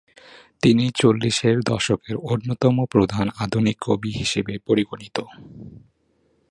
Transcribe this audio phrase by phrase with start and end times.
[0.61, 5.17] তিনি চল্লিশের দশকের অন্যতম প্রধান আধুনিক কবি হিসেবে পরিগণিত।